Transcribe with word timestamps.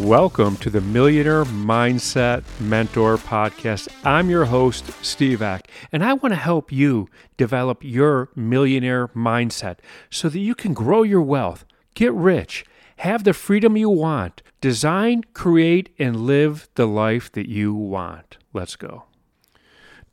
Welcome 0.00 0.56
to 0.58 0.70
the 0.70 0.80
Millionaire 0.80 1.44
Mindset 1.44 2.44
Mentor 2.60 3.16
Podcast. 3.16 3.88
I'm 4.04 4.30
your 4.30 4.44
host, 4.44 4.92
Steve 5.04 5.42
Ek, 5.42 5.68
and 5.90 6.04
I 6.04 6.12
want 6.12 6.30
to 6.30 6.38
help 6.38 6.70
you 6.70 7.08
develop 7.36 7.82
your 7.82 8.28
millionaire 8.36 9.08
mindset 9.08 9.78
so 10.08 10.28
that 10.28 10.38
you 10.38 10.54
can 10.54 10.72
grow 10.72 11.02
your 11.02 11.22
wealth, 11.22 11.64
get 11.94 12.12
rich, 12.12 12.64
have 12.98 13.24
the 13.24 13.32
freedom 13.32 13.76
you 13.76 13.90
want, 13.90 14.40
design, 14.60 15.24
create, 15.34 15.92
and 15.98 16.14
live 16.14 16.68
the 16.76 16.86
life 16.86 17.32
that 17.32 17.48
you 17.48 17.74
want. 17.74 18.38
Let's 18.52 18.76
go. 18.76 19.06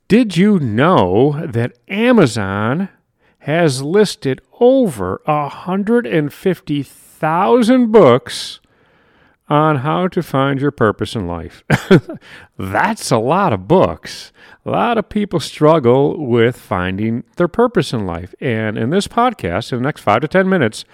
Did 0.08 0.36
you 0.36 0.58
know 0.58 1.46
that 1.46 1.78
Amazon 1.86 2.88
has 3.38 3.82
listed 3.82 4.40
over 4.58 5.22
150,000 5.26 7.92
books? 7.92 8.58
On 9.48 9.76
how 9.76 10.08
to 10.08 10.22
find 10.22 10.60
your 10.60 10.70
purpose 10.70 11.14
in 11.14 11.26
life. 11.26 11.62
That's 12.58 13.10
a 13.10 13.18
lot 13.18 13.52
of 13.52 13.68
books. 13.68 14.32
A 14.64 14.70
lot 14.70 14.98
of 14.98 15.08
people 15.08 15.38
struggle 15.38 16.26
with 16.26 16.56
finding 16.56 17.22
their 17.36 17.48
purpose 17.48 17.92
in 17.92 18.06
life. 18.06 18.34
And 18.40 18.76
in 18.76 18.90
this 18.90 19.06
podcast, 19.06 19.72
in 19.72 19.78
the 19.78 19.84
next 19.84 20.00
five 20.00 20.22
to 20.22 20.28
10 20.28 20.48
minutes, 20.48 20.84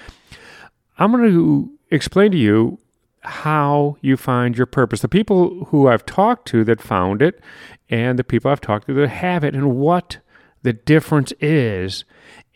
I'm 0.99 1.13
going 1.13 1.31
to 1.31 1.73
explain 1.91 2.33
to 2.33 2.39
you 2.39 2.79
how 3.21 3.97
you 4.01 4.17
find 4.17 4.57
your 4.57 4.67
purpose. 4.67 5.01
The 5.01 5.09
people 5.09 5.67
who 5.67 5.89
I've 5.89 6.05
talked 6.05 6.47
to 6.49 6.65
that 6.65 6.81
found 6.81 7.23
it, 7.23 7.41
and 7.89 8.19
the 8.19 8.25
people 8.25 8.51
I've 8.51 8.61
talked 8.61 8.87
to 8.89 8.95
that 8.95 9.09
have 9.09 9.45
it, 9.45 9.55
and 9.55 9.77
what 9.77 10.19
the 10.63 10.73
difference 10.73 11.33
is. 11.41 12.05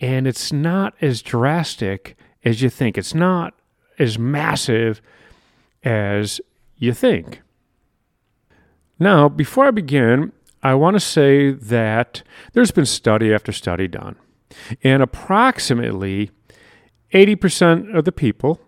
And 0.00 0.26
it's 0.26 0.52
not 0.52 0.94
as 1.00 1.22
drastic 1.22 2.16
as 2.44 2.62
you 2.62 2.68
think, 2.68 2.98
it's 2.98 3.14
not 3.14 3.54
as 3.98 4.18
massive 4.18 5.00
as 5.86 6.40
you 6.76 6.92
think. 6.92 7.42
Now, 8.98 9.28
before 9.28 9.66
I 9.66 9.70
begin, 9.70 10.32
I 10.62 10.74
want 10.74 10.96
to 10.96 11.00
say 11.00 11.52
that 11.52 12.22
there's 12.52 12.72
been 12.72 12.86
study 12.86 13.32
after 13.32 13.52
study 13.52 13.86
done, 13.86 14.16
and 14.82 15.02
approximately 15.02 16.30
80% 17.14 17.96
of 17.96 18.04
the 18.04 18.12
people 18.12 18.60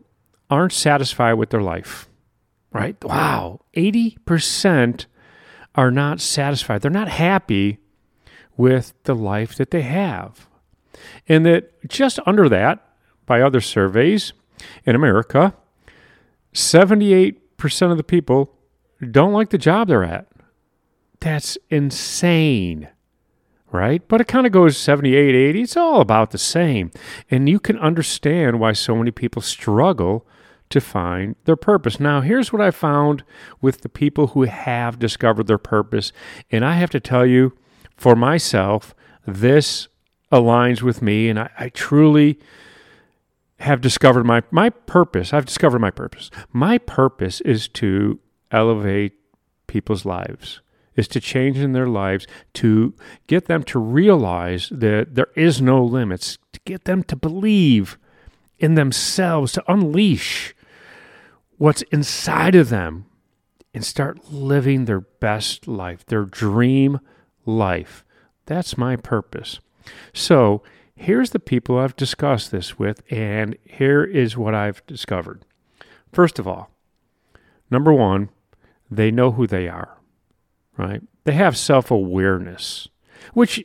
aren't 0.49 0.73
satisfied 0.73 1.35
with 1.35 1.51
their 1.51 1.63
life. 1.63 2.09
Right? 2.73 3.03
Wow, 3.03 3.63
80% 3.75 5.07
are 5.75 5.91
not 5.91 6.21
satisfied. 6.21 6.83
They're 6.83 6.91
not 6.91 7.09
happy 7.09 7.79
with 8.57 8.93
the 9.05 9.15
life 9.15 9.57
that 9.57 9.71
they 9.71 9.83
have. 9.83 10.47
And 11.29 11.45
that 11.47 11.89
just 11.89 12.21
under 12.27 12.49
that, 12.49 12.85
by 13.27 13.41
other 13.41 13.61
surveys 13.61 14.33
in 14.85 14.95
America, 14.95 15.55
78% 16.53 17.37
of 17.91 17.97
the 17.97 18.05
people 18.05 18.55
don't 19.11 19.33
like 19.33 19.51
the 19.51 19.59
job 19.59 19.89
they're 19.89 20.05
at. 20.05 20.27
That's 21.21 21.59
insane, 21.69 22.89
right? 23.73 24.07
But 24.07 24.21
it 24.21 24.29
kind 24.29 24.47
of 24.47 24.53
goes 24.53 24.77
78, 24.77 25.35
80. 25.35 25.63
It's 25.63 25.77
all 25.77 26.01
about 26.01 26.31
the 26.31 26.39
same. 26.39 26.91
And 27.31 27.49
you 27.49 27.59
can 27.59 27.79
understand 27.79 28.61
why 28.61 28.73
so 28.73 28.95
many 28.97 29.11
people 29.11 29.43
struggle 29.43 30.27
to 30.71 30.81
find 30.81 31.35
their 31.45 31.57
purpose. 31.57 31.99
Now, 31.99 32.21
here's 32.21 32.53
what 32.53 32.63
I 32.63 32.71
found 32.71 33.25
with 33.61 33.81
the 33.81 33.89
people 33.89 34.29
who 34.29 34.43
have 34.43 34.99
discovered 34.99 35.47
their 35.47 35.59
purpose. 35.59 36.13
And 36.51 36.65
I 36.65 36.75
have 36.75 36.91
to 36.91 37.01
tell 37.01 37.27
you, 37.27 37.57
for 37.97 38.15
myself, 38.15 38.95
this 39.27 39.89
aligns 40.31 40.83
with 40.83 41.03
me. 41.03 41.29
And 41.29 41.39
I, 41.41 41.51
I 41.59 41.69
truly 41.71 42.39
have 43.61 43.81
discovered 43.81 44.25
my 44.25 44.43
my 44.51 44.71
purpose. 44.71 45.33
I've 45.33 45.47
discovered 45.47 45.81
my 45.81 45.91
purpose. 45.91 46.31
My 46.53 46.79
purpose 46.79 47.41
is 47.43 47.69
to 47.69 48.19
elevate 48.51 49.15
people's 49.67 50.05
lives. 50.05 50.61
Is 50.97 51.09
to 51.09 51.21
change 51.21 51.59
in 51.59 51.75
their 51.75 51.87
lives, 51.87 52.27
to 52.55 52.93
get 53.29 53.47
them 53.47 53.63
to 53.65 53.79
realize 53.79 54.69
that 54.71 55.15
there 55.15 55.29
is 55.37 55.63
no 55.63 55.85
limits, 55.85 56.39
to 56.53 56.61
get 56.65 56.87
them 56.87 57.05
to 57.05 57.15
believe 57.15 57.97
in 58.59 58.75
themselves, 58.75 59.53
to 59.53 59.73
unleash 59.73 60.57
what's 61.57 61.83
inside 61.93 62.57
of 62.57 62.69
them 62.69 63.07
and 63.73 63.85
start 63.85 64.33
living 64.33 64.85
their 64.87 65.01
best 65.01 65.69
life, 65.69 66.05
their 66.07 66.25
dream 66.25 66.99
life. 67.47 68.05
That's 68.47 68.77
my 68.77 68.97
purpose. 68.97 69.61
So, 70.13 70.63
Here's 71.01 71.31
the 71.31 71.39
people 71.39 71.79
I've 71.79 71.95
discussed 71.95 72.51
this 72.51 72.77
with, 72.77 73.05
and 73.09 73.57
here 73.65 74.03
is 74.03 74.37
what 74.37 74.53
I've 74.53 74.85
discovered. 74.85 75.45
First 76.13 76.41
of 76.41 76.49
all, 76.49 76.71
number 77.71 77.93
one, 77.93 78.31
they 78.91 79.13
know 79.13 79.31
who 79.31 79.47
they 79.47 79.69
are, 79.69 79.97
right? 80.77 81.01
They 81.23 81.35
have 81.35 81.57
self 81.57 81.93
awareness, 81.93 82.89
which 83.33 83.65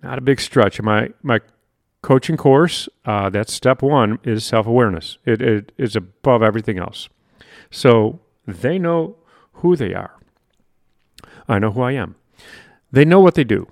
not 0.00 0.18
a 0.18 0.20
big 0.20 0.40
stretch. 0.40 0.80
My 0.80 1.10
my 1.24 1.40
coaching 2.02 2.36
course, 2.36 2.88
uh, 3.04 3.30
that's 3.30 3.52
step 3.52 3.82
one 3.82 4.20
is 4.22 4.44
self 4.44 4.64
awareness. 4.68 5.18
It, 5.24 5.42
it 5.42 5.72
is 5.76 5.96
above 5.96 6.40
everything 6.40 6.78
else. 6.78 7.08
So 7.72 8.20
they 8.46 8.78
know 8.78 9.16
who 9.54 9.74
they 9.74 9.92
are. 9.92 10.16
I 11.48 11.58
know 11.58 11.72
who 11.72 11.82
I 11.82 11.92
am. 11.92 12.14
They 12.92 13.04
know 13.04 13.18
what 13.18 13.34
they 13.34 13.44
do, 13.44 13.66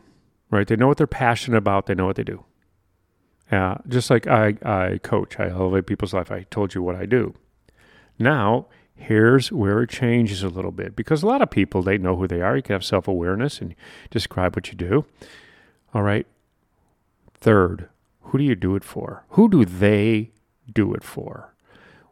right? 0.50 0.66
They 0.66 0.74
know 0.74 0.88
what 0.88 0.96
they're 0.96 1.06
passionate 1.06 1.58
about. 1.58 1.86
They 1.86 1.94
know 1.94 2.06
what 2.06 2.16
they 2.16 2.24
do. 2.24 2.44
Uh, 3.50 3.76
just 3.88 4.10
like 4.10 4.26
I, 4.26 4.56
I 4.62 4.98
coach, 5.02 5.38
I 5.40 5.48
elevate 5.48 5.86
people's 5.86 6.12
life. 6.12 6.30
I 6.30 6.42
told 6.50 6.74
you 6.74 6.82
what 6.82 6.96
I 6.96 7.06
do. 7.06 7.34
Now, 8.18 8.66
here's 8.94 9.50
where 9.50 9.82
it 9.82 9.90
changes 9.90 10.42
a 10.42 10.48
little 10.48 10.72
bit 10.72 10.94
because 10.94 11.22
a 11.22 11.26
lot 11.26 11.40
of 11.40 11.50
people, 11.50 11.82
they 11.82 11.98
know 11.98 12.16
who 12.16 12.26
they 12.26 12.42
are. 12.42 12.56
You 12.56 12.62
can 12.62 12.74
have 12.74 12.84
self 12.84 13.08
awareness 13.08 13.60
and 13.60 13.74
describe 14.10 14.54
what 14.54 14.68
you 14.68 14.74
do. 14.74 15.06
All 15.94 16.02
right. 16.02 16.26
Third, 17.34 17.88
who 18.22 18.38
do 18.38 18.44
you 18.44 18.54
do 18.54 18.76
it 18.76 18.84
for? 18.84 19.24
Who 19.30 19.48
do 19.48 19.64
they 19.64 20.32
do 20.72 20.92
it 20.92 21.02
for? 21.02 21.54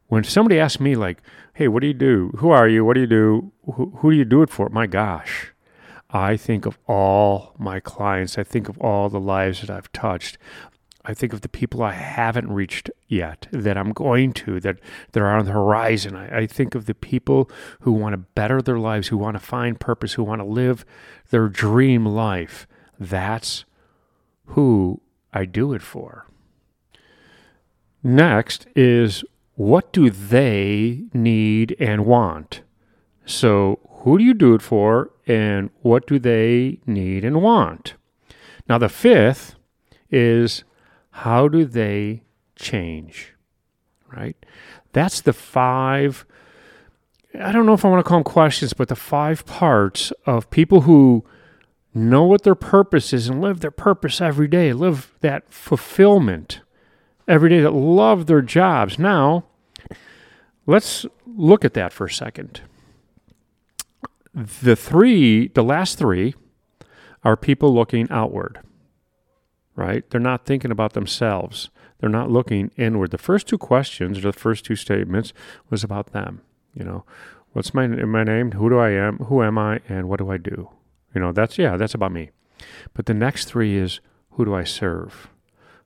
When 0.08 0.22
somebody 0.24 0.60
asks 0.60 0.80
me, 0.80 0.94
like, 0.94 1.20
hey, 1.52 1.68
what 1.68 1.80
do 1.80 1.88
you 1.88 1.94
do? 1.94 2.30
Who 2.38 2.50
are 2.50 2.68
you? 2.68 2.84
What 2.84 2.94
do 2.94 3.00
you 3.00 3.06
do? 3.08 3.52
Who, 3.74 3.92
who 3.96 4.12
do 4.12 4.16
you 4.16 4.24
do 4.24 4.42
it 4.42 4.50
for? 4.50 4.68
My 4.68 4.86
gosh. 4.86 5.52
I 6.10 6.36
think 6.36 6.64
of 6.64 6.78
all 6.86 7.54
my 7.58 7.80
clients. 7.80 8.38
I 8.38 8.44
think 8.44 8.68
of 8.68 8.78
all 8.78 9.08
the 9.08 9.20
lives 9.20 9.60
that 9.60 9.70
I've 9.70 9.90
touched. 9.92 10.38
I 11.08 11.14
think 11.14 11.32
of 11.32 11.42
the 11.42 11.48
people 11.48 11.82
I 11.82 11.92
haven't 11.92 12.50
reached 12.50 12.90
yet 13.06 13.46
that 13.52 13.78
I'm 13.78 13.92
going 13.92 14.32
to, 14.32 14.58
that, 14.60 14.78
that 15.12 15.22
are 15.22 15.36
on 15.36 15.44
the 15.44 15.52
horizon. 15.52 16.16
I, 16.16 16.38
I 16.38 16.46
think 16.46 16.74
of 16.74 16.86
the 16.86 16.94
people 16.94 17.48
who 17.80 17.92
want 17.92 18.14
to 18.14 18.18
better 18.18 18.60
their 18.60 18.78
lives, 18.78 19.08
who 19.08 19.16
want 19.16 19.36
to 19.36 19.42
find 19.42 19.78
purpose, 19.78 20.14
who 20.14 20.24
want 20.24 20.40
to 20.40 20.46
live 20.46 20.84
their 21.30 21.48
dream 21.48 22.04
life. 22.04 22.66
That's 22.98 23.64
who 24.46 25.00
I 25.32 25.44
do 25.44 25.72
it 25.72 25.82
for. 25.82 26.26
Next 28.02 28.66
is 28.74 29.24
what 29.54 29.92
do 29.92 30.10
they 30.10 31.04
need 31.14 31.76
and 31.78 32.04
want? 32.04 32.62
So, 33.24 33.80
who 34.00 34.18
do 34.18 34.24
you 34.24 34.34
do 34.34 34.54
it 34.54 34.62
for, 34.62 35.10
and 35.26 35.70
what 35.82 36.06
do 36.06 36.18
they 36.18 36.78
need 36.86 37.24
and 37.24 37.42
want? 37.42 37.94
Now, 38.68 38.78
the 38.78 38.88
fifth 38.88 39.56
is 40.10 40.62
how 41.16 41.48
do 41.48 41.64
they 41.64 42.22
change? 42.56 43.32
Right? 44.14 44.36
That's 44.92 45.22
the 45.22 45.32
five, 45.32 46.26
I 47.34 47.52
don't 47.52 47.64
know 47.64 47.72
if 47.72 47.86
I 47.86 47.88
want 47.88 48.04
to 48.04 48.08
call 48.08 48.18
them 48.18 48.24
questions, 48.24 48.74
but 48.74 48.88
the 48.88 48.96
five 48.96 49.46
parts 49.46 50.12
of 50.26 50.50
people 50.50 50.82
who 50.82 51.24
know 51.94 52.24
what 52.24 52.42
their 52.42 52.54
purpose 52.54 53.14
is 53.14 53.28
and 53.28 53.40
live 53.40 53.60
their 53.60 53.70
purpose 53.70 54.20
every 54.20 54.46
day, 54.46 54.74
live 54.74 55.14
that 55.22 55.50
fulfillment 55.50 56.60
every 57.26 57.48
day, 57.48 57.60
that 57.60 57.72
love 57.72 58.26
their 58.26 58.42
jobs. 58.42 58.98
Now, 58.98 59.44
let's 60.66 61.06
look 61.26 61.64
at 61.64 61.72
that 61.72 61.94
for 61.94 62.04
a 62.04 62.10
second. 62.10 62.60
The 64.34 64.76
three, 64.76 65.48
the 65.48 65.64
last 65.64 65.96
three, 65.96 66.34
are 67.24 67.38
people 67.38 67.74
looking 67.74 68.06
outward 68.10 68.60
right? 69.76 70.08
They're 70.10 70.20
not 70.20 70.44
thinking 70.44 70.70
about 70.70 70.94
themselves. 70.94 71.70
They're 71.98 72.10
not 72.10 72.30
looking 72.30 72.70
inward. 72.76 73.10
The 73.10 73.18
first 73.18 73.46
two 73.46 73.58
questions, 73.58 74.18
or 74.18 74.22
the 74.22 74.32
first 74.32 74.64
two 74.64 74.76
statements, 74.76 75.32
was 75.70 75.84
about 75.84 76.12
them. 76.12 76.42
You 76.74 76.84
know, 76.84 77.04
what's 77.52 77.72
my 77.72 77.86
my 77.86 78.24
name? 78.24 78.52
Who 78.52 78.68
do 78.68 78.78
I 78.78 78.90
am? 78.90 79.18
Who 79.18 79.42
am 79.42 79.56
I? 79.58 79.80
And 79.88 80.08
what 80.08 80.18
do 80.18 80.30
I 80.30 80.36
do? 80.36 80.70
You 81.14 81.20
know, 81.20 81.32
that's 81.32 81.58
yeah, 81.58 81.76
that's 81.76 81.94
about 81.94 82.12
me. 82.12 82.30
But 82.94 83.06
the 83.06 83.14
next 83.14 83.46
three 83.46 83.76
is 83.76 84.00
who 84.32 84.44
do 84.44 84.54
I 84.54 84.64
serve? 84.64 85.28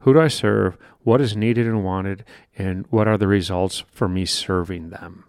Who 0.00 0.14
do 0.14 0.20
I 0.20 0.28
serve? 0.28 0.78
What 1.02 1.20
is 1.20 1.36
needed 1.36 1.66
and 1.66 1.84
wanted? 1.84 2.24
And 2.56 2.86
what 2.90 3.06
are 3.06 3.18
the 3.18 3.28
results 3.28 3.84
for 3.92 4.08
me 4.08 4.24
serving 4.24 4.90
them? 4.90 5.24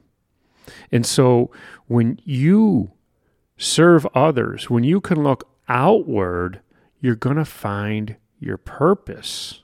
And 0.91 1.05
so 1.05 1.51
when 1.87 2.19
you 2.23 2.91
serve 3.57 4.07
others, 4.15 4.69
when 4.69 4.83
you 4.83 5.01
can 5.01 5.23
look 5.23 5.47
outward, 5.67 6.61
you're 6.99 7.15
going 7.15 7.35
to 7.35 7.45
find 7.45 8.15
your 8.41 8.57
purpose. 8.57 9.61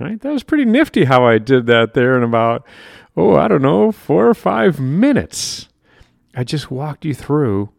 Right? 0.00 0.20
That 0.20 0.32
was 0.32 0.42
pretty 0.42 0.64
nifty 0.64 1.04
how 1.04 1.24
I 1.24 1.38
did 1.38 1.66
that 1.66 1.94
there 1.94 2.16
in 2.16 2.24
about, 2.24 2.66
oh, 3.16 3.36
I 3.36 3.46
don't 3.46 3.62
know, 3.62 3.92
four 3.92 4.28
or 4.28 4.34
five 4.34 4.80
minutes. 4.80 5.68
I 6.34 6.44
just 6.44 6.70
walked 6.70 7.04
you 7.04 7.14
through 7.14 7.70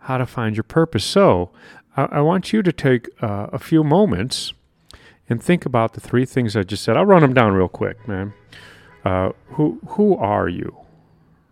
how 0.00 0.18
to 0.18 0.26
find 0.26 0.54
your 0.54 0.64
purpose. 0.64 1.04
So 1.04 1.50
I, 1.96 2.02
I 2.04 2.20
want 2.20 2.52
you 2.52 2.62
to 2.62 2.72
take 2.72 3.08
uh, 3.22 3.48
a 3.52 3.58
few 3.58 3.82
moments 3.82 4.52
and 5.28 5.42
think 5.42 5.66
about 5.66 5.94
the 5.94 6.00
three 6.00 6.24
things 6.24 6.56
I 6.56 6.62
just 6.62 6.84
said. 6.84 6.96
I'll 6.96 7.06
run 7.06 7.22
them 7.22 7.34
down 7.34 7.54
real 7.54 7.68
quick, 7.68 8.06
man. 8.06 8.34
Uh, 9.04 9.30
who 9.52 9.80
who 9.88 10.16
are 10.16 10.48
you, 10.48 10.76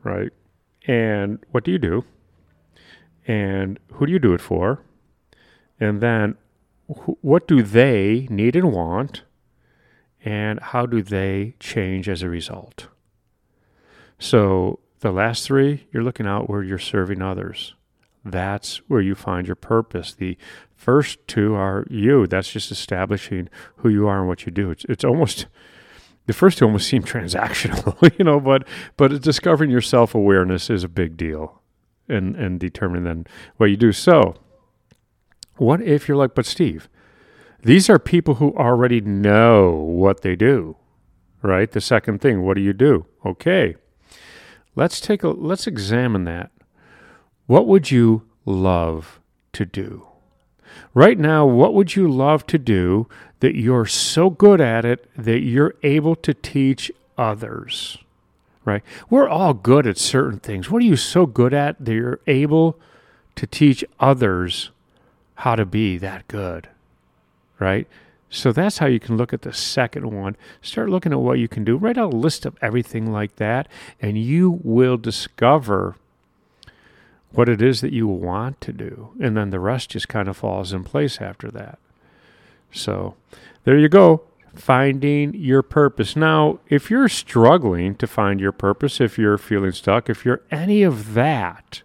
right? 0.03 0.31
And 0.87 1.39
what 1.51 1.65
do 1.65 1.73
you 1.73 1.79
do? 1.79 2.05
And 3.27 3.79
who 3.95 4.07
do 4.07 4.13
you 4.13 4.19
do 4.19 4.35
it 4.35 4.41
for? 4.41 4.83
And 5.81 6.01
then 6.01 6.37
wh- 6.89 7.25
what 7.25 7.47
do 7.47 7.63
they 7.63 8.27
need 8.31 8.57
and 8.57 8.73
want? 8.73 9.23
And 10.25 10.61
how 10.61 10.87
do 10.87 11.03
they 11.03 11.55
change 11.61 12.09
as 12.09 12.23
a 12.23 12.29
result? 12.29 12.89
So 14.19 14.81
the 15.01 15.13
last 15.13 15.47
three, 15.47 15.87
you're 15.93 16.03
looking 16.03 16.27
out 16.27 16.51
where 16.51 16.63
you're 16.63 16.79
serving 16.79 17.23
others. 17.23 17.75
That's 18.25 18.79
where 18.89 19.01
you 19.01 19.15
find 19.15 19.47
your 19.47 19.57
purpose. 19.57 20.13
The 20.13 20.37
first 20.75 21.19
two 21.27 21.55
are 21.55 21.87
you. 21.89 22.27
That's 22.27 22.53
just 22.53 22.71
establishing 22.71 23.49
who 23.77 23.89
you 23.89 24.09
are 24.09 24.19
and 24.19 24.29
what 24.29 24.45
you 24.45 24.53
do. 24.53 24.71
It's, 24.71 24.85
it's 24.87 25.05
almost 25.05 25.47
the 26.27 26.33
first 26.33 26.59
two 26.59 26.67
almost 26.67 26.89
seem 26.89 27.03
transactional, 27.03 28.17
you 28.19 28.25
know, 28.25 28.39
but 28.39 28.67
but 28.97 29.21
discovering 29.23 29.71
your 29.71 29.81
self 29.81 30.15
awareness 30.15 30.71
is 30.71 30.85
a 30.85 30.89
big 30.89 31.17
deal, 31.17 31.63
and 32.09 32.37
and 32.37 32.61
determining 32.61 33.05
then 33.05 33.27
what 33.57 33.67
you 33.67 33.77
do. 33.77 33.93
So, 33.93 34.35
what 35.59 35.81
if 35.83 36.09
you're 36.09 36.17
like, 36.17 36.35
but 36.35 36.47
Steve, 36.47 36.89
these 37.63 37.91
are 37.91 37.99
people 37.99 38.37
who 38.37 38.55
already 38.55 39.01
know 39.01 39.73
what 39.73 40.23
they 40.23 40.37
do, 40.37 40.77
right? 41.43 41.71
The 41.71 41.81
second 41.81 42.21
thing, 42.21 42.43
what 42.43 42.55
do 42.55 42.61
you 42.61 42.73
do? 42.73 43.07
Okay, 43.27 43.77
let's 44.77 45.01
take 45.01 45.23
a 45.23 45.29
let's 45.29 45.67
examine 45.67 46.25
that. 46.25 46.51
What 47.47 47.67
would 47.67 47.91
you 47.91 48.23
love 48.45 49.21
to 49.55 49.65
do? 49.65 50.07
Right 50.95 51.19
now, 51.19 51.47
what 51.47 51.75
would 51.75 51.97
you 51.97 52.09
love 52.11 52.47
to 52.47 52.59
do 52.59 53.09
that 53.41 53.57
you're 53.57 53.87
so 53.87 54.31
good 54.31 54.61
at 54.61 54.85
it 54.85 55.09
that 55.17 55.41
you're 55.41 55.75
able 55.83 56.15
to 56.17 56.35
teach 56.35 56.93
others? 57.17 57.99
Right? 58.65 58.83
We're 59.09 59.29
all 59.29 59.55
good 59.55 59.87
at 59.87 59.97
certain 59.97 60.41
things. 60.41 60.71
What 60.71 60.83
are 60.83 60.87
you 60.87 60.97
so 60.97 61.25
good 61.25 61.55
at 61.55 61.83
that 61.85 61.95
you're 61.95 62.21
able 62.27 62.79
to 63.37 63.47
teach 63.47 63.85
others 63.99 64.71
how 65.39 65.55
to 65.55 65.65
be 65.65 65.99
that 65.99 66.27
good? 66.27 66.69
Right? 67.61 67.87
So 68.29 68.53
that's 68.53 68.79
how 68.79 68.87
you 68.87 69.01
can 69.01 69.17
look 69.17 69.33
at 69.33 69.43
the 69.43 69.53
second 69.53 70.11
one. 70.11 70.37
Start 70.61 70.91
looking 70.91 71.13
at 71.13 71.21
what 71.21 71.39
you 71.39 71.49
can 71.49 71.65
do. 71.65 71.77
Write 71.77 71.97
out 71.97 72.13
a 72.13 72.17
list 72.17 72.45
of 72.45 72.59
everything 72.61 73.13
like 73.13 73.37
that, 73.37 73.69
and 74.03 74.19
you 74.19 74.61
will 74.63 74.97
discover 74.97 75.95
what 77.31 77.49
it 77.49 77.63
is 77.63 77.81
that 77.81 77.93
you 77.93 78.09
want 78.09 78.61
to 78.63 78.73
do. 78.73 79.11
And 79.21 79.37
then 79.37 79.51
the 79.51 79.61
rest 79.61 79.91
just 79.91 80.09
kind 80.09 80.29
of 80.29 80.37
falls 80.37 80.73
in 80.73 80.83
place 80.83 81.21
after 81.21 81.51
that. 81.53 81.79
So 82.73 83.15
there 83.65 83.79
you 83.79 83.89
go. 83.89 84.23
Finding 84.55 85.35
your 85.35 85.63
purpose. 85.63 86.17
Now, 86.17 86.59
if 86.69 86.91
you're 86.91 87.09
struggling 87.09 87.95
to 87.97 88.07
find 88.07 88.41
your 88.41 88.53
purpose, 88.53 89.01
if 89.01 89.19
you're 89.19 89.39
feeling 89.39 89.73
stuck, 89.73 90.11
if 90.11 90.25
you're 90.25 90.43
any 90.51 90.83
of 90.83 91.15
that, 91.15 91.83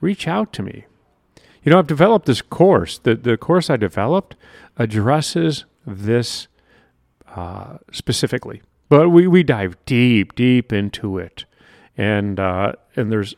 reach 0.00 0.28
out 0.28 0.52
to 0.52 0.62
me. 0.62 0.84
You 1.62 1.70
know, 1.70 1.78
I've 1.78 1.86
developed 1.86 2.26
this 2.26 2.42
course. 2.42 2.98
The, 2.98 3.14
the 3.14 3.36
course 3.36 3.70
I 3.70 3.76
developed 3.76 4.36
addresses 4.76 5.64
this 5.86 6.48
uh, 7.34 7.78
specifically, 7.92 8.62
but 8.88 9.10
we, 9.10 9.26
we 9.26 9.42
dive 9.42 9.76
deep, 9.86 10.34
deep 10.34 10.72
into 10.72 11.18
it. 11.18 11.44
And, 11.96 12.40
uh, 12.40 12.72
and 12.96 13.12
there's 13.12 13.34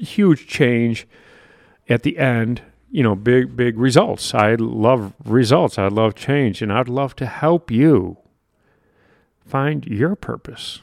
huge 0.00 0.46
change 0.46 1.06
at 1.88 2.02
the 2.02 2.18
end 2.18 2.62
you 2.90 3.02
know 3.02 3.14
big 3.14 3.56
big 3.56 3.78
results. 3.78 4.34
I 4.34 4.54
love 4.54 5.12
results. 5.24 5.78
I 5.78 5.88
love 5.88 6.14
change. 6.14 6.62
And 6.62 6.72
i'd 6.72 6.88
love 6.88 7.14
to 7.16 7.26
help 7.26 7.70
you 7.70 8.18
find 9.44 9.84
your 9.86 10.16
purpose 10.16 10.82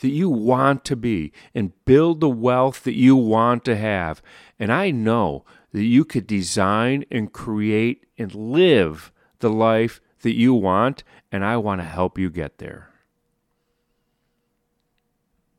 that 0.00 0.08
you 0.08 0.28
want 0.28 0.84
to 0.84 0.96
be 0.96 1.32
and 1.54 1.72
build 1.84 2.20
the 2.20 2.28
wealth 2.28 2.84
that 2.84 2.96
you 2.96 3.16
want 3.16 3.64
to 3.64 3.76
have. 3.76 4.22
And 4.58 4.72
I 4.72 4.90
know 4.90 5.44
that 5.72 5.84
you 5.84 6.04
could 6.04 6.26
design 6.26 7.04
and 7.10 7.32
create 7.32 8.06
and 8.18 8.34
live 8.34 9.12
the 9.40 9.50
life 9.50 10.00
that 10.22 10.34
you 10.34 10.54
want, 10.54 11.04
and 11.30 11.44
I 11.44 11.56
want 11.56 11.80
to 11.80 11.86
help 11.86 12.18
you 12.18 12.30
get 12.30 12.58
there. 12.58 12.90